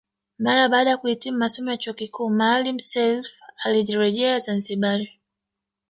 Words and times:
Mara 0.39 0.69
baada 0.69 0.89
ya 0.89 0.97
kuhitimu 0.97 1.37
masomo 1.37 1.71
ya 1.71 1.77
chuo 1.77 1.93
kikuu 1.93 2.29
Maalim 2.29 2.79
Self 2.79 3.27
alirejea 3.63 4.39
Zanzibari 4.39 5.11